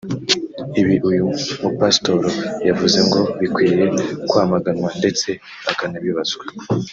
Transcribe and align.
Ibi 0.81 0.95
uyu 1.09 1.23
mupasitori 1.61 2.29
yavuze 2.67 2.99
ngo 3.07 3.19
bikwiye 3.39 3.83
kwamaganwa 4.29 4.89
ndetse 4.99 5.29
akanabibazwa 5.71 6.43